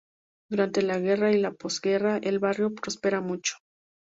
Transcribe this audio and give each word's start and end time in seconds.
Durante 0.49 0.81
la 0.81 0.97
guerra 0.97 1.31
y 1.31 1.37
la 1.37 1.51
postguerra 1.51 2.17
el 2.17 2.39
barrio 2.39 2.73
prospera 2.73 3.21
mucho. 3.21 3.57